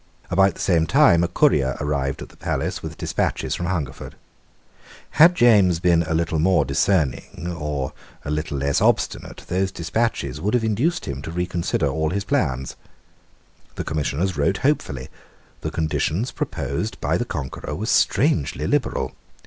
About 0.31 0.55
the 0.55 0.59
same 0.59 0.87
time 0.87 1.23
a 1.23 1.27
courier 1.27 1.77
arrived 1.79 2.23
at 2.23 2.29
the 2.29 2.35
palace 2.37 2.81
with 2.81 2.97
despatches 2.97 3.53
from 3.53 3.67
Hungerford. 3.67 4.15
Had 5.11 5.35
James 5.35 5.79
been 5.79 6.01
a 6.01 6.15
little 6.15 6.39
more 6.39 6.65
discerning, 6.65 7.55
or 7.55 7.93
a 8.25 8.31
little 8.31 8.57
less 8.57 8.81
obstinate, 8.81 9.43
those 9.47 9.71
despatches 9.71 10.41
would 10.41 10.55
have 10.55 10.63
induced 10.63 11.05
him 11.05 11.21
to 11.21 11.29
reconsider 11.29 11.85
all 11.85 12.09
his 12.09 12.23
plans. 12.23 12.75
The 13.75 13.83
Commissioners 13.83 14.35
wrote 14.35 14.57
hopefully. 14.65 15.09
The 15.59 15.69
conditions 15.69 16.31
proposed 16.31 16.99
by 16.99 17.15
the 17.15 17.23
conqueror 17.23 17.75
were 17.75 17.85
strangely 17.85 18.65
liberal. 18.65 19.11